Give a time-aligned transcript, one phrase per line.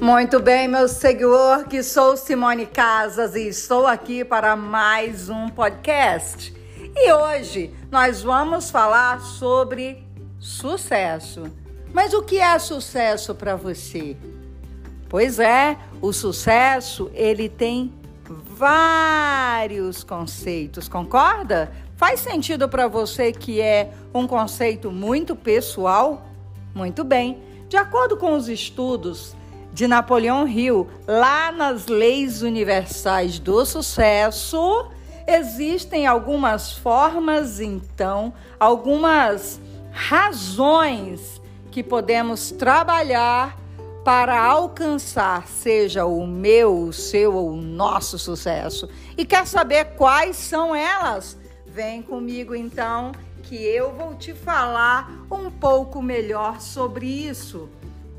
[0.00, 6.54] Muito bem, meu seguidor, que sou Simone Casas e estou aqui para mais um podcast.
[6.94, 10.06] E hoje nós vamos falar sobre
[10.38, 11.44] sucesso.
[11.94, 14.18] Mas o que é sucesso para você?
[15.08, 17.90] Pois é, o sucesso ele tem
[18.28, 21.72] vários conceitos, concorda?
[21.96, 26.26] Faz sentido para você que é um conceito muito pessoal?
[26.74, 27.42] Muito bem.
[27.66, 29.34] De acordo com os estudos
[29.76, 34.90] de Napoleão Hill, lá nas leis universais do sucesso,
[35.28, 39.60] existem algumas formas, então, algumas
[39.92, 43.54] razões que podemos trabalhar
[44.02, 48.88] para alcançar, seja o meu, o seu ou o nosso sucesso.
[49.14, 51.36] E quer saber quais são elas?
[51.66, 53.12] Vem comigo então,
[53.42, 57.68] que eu vou te falar um pouco melhor sobre isso.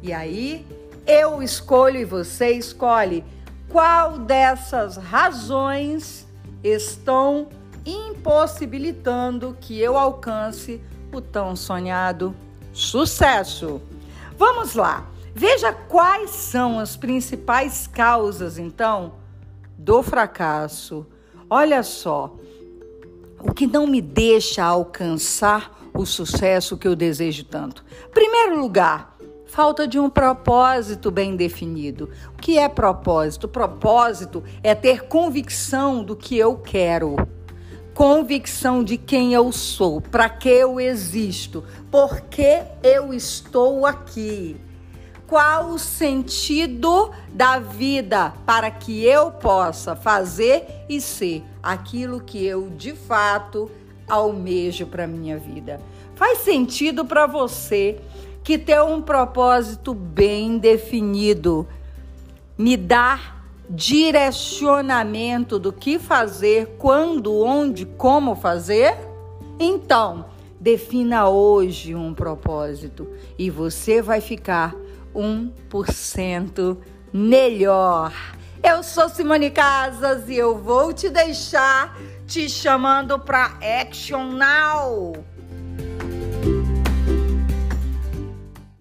[0.03, 0.63] E aí,
[1.07, 3.23] eu escolho e você escolhe
[3.69, 6.27] qual dessas razões
[6.63, 7.47] estão
[7.85, 10.81] impossibilitando que eu alcance
[11.13, 12.35] o tão sonhado
[12.73, 13.81] sucesso.
[14.37, 15.07] Vamos lá.
[15.33, 19.13] Veja quais são as principais causas, então,
[19.77, 21.05] do fracasso.
[21.49, 22.35] Olha só,
[23.39, 27.85] o que não me deixa alcançar o sucesso que eu desejo tanto?
[28.11, 29.16] Primeiro lugar,
[29.47, 32.09] falta de um propósito bem definido.
[32.33, 33.47] O que é propósito?
[33.47, 37.15] Propósito é ter convicção do que eu quero.
[37.93, 44.55] Convicção de quem eu sou, para que eu existo, por que eu estou aqui
[45.27, 52.69] qual o sentido da vida para que eu possa fazer e ser aquilo que eu
[52.69, 53.69] de fato
[54.07, 55.81] almejo para minha vida.
[56.15, 57.99] Faz sentido para você
[58.47, 61.67] que ter um propósito bem definido
[62.57, 63.35] me dá
[63.69, 68.97] direcionamento do que fazer, quando, onde, como fazer?
[69.59, 70.27] Então,
[70.61, 73.05] defina hoje um propósito
[73.37, 74.73] e você vai ficar
[75.13, 76.77] 1%
[77.11, 78.13] melhor.
[78.63, 85.11] Eu sou Simone Casas e eu vou te deixar te chamando para Action Now.